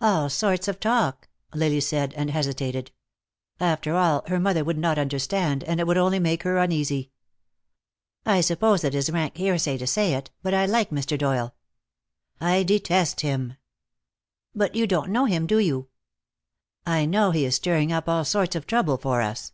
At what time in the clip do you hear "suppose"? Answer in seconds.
8.40-8.82